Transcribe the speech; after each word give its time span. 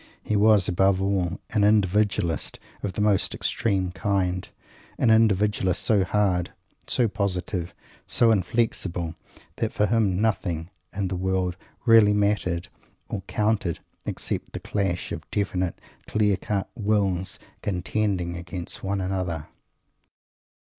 He 0.23 0.35
was, 0.35 0.67
above 0.67 0.99
all, 0.99 1.39
an 1.51 1.63
Individualist 1.63 2.57
of 2.81 2.93
the 2.93 3.01
most 3.01 3.35
extreme 3.35 3.91
kind 3.91 4.49
an 4.97 5.11
Individualist 5.11 5.83
so 5.83 6.03
hard, 6.03 6.51
so 6.87 7.07
positive, 7.07 7.75
so 8.07 8.31
inflexible, 8.31 9.13
that 9.57 9.71
for 9.71 9.85
him 9.85 10.19
nothing 10.19 10.71
in 10.91 11.07
the 11.09 11.15
world 11.15 11.55
really 11.85 12.15
mattered 12.15 12.67
except 14.03 14.53
the 14.53 14.59
clash 14.59 15.11
of 15.11 15.29
definite, 15.29 15.79
clear 16.07 16.35
cut 16.35 16.67
Wills, 16.73 17.37
contending 17.61 18.35
against 18.35 18.83
one 18.83 19.01
another. 19.01 19.49